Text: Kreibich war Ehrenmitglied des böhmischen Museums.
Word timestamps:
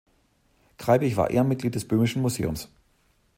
Kreibich 0.79 1.15
war 1.15 1.29
Ehrenmitglied 1.29 1.75
des 1.75 1.87
böhmischen 1.87 2.23
Museums. 2.23 2.69